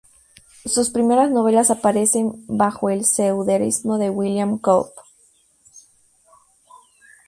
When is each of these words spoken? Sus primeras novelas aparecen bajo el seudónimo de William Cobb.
Sus 0.65 0.89
primeras 0.89 1.29
novelas 1.29 1.69
aparecen 1.69 2.43
bajo 2.47 2.89
el 2.89 3.05
seudónimo 3.05 3.99
de 3.99 4.09
William 4.09 4.57
Cobb. 4.57 4.89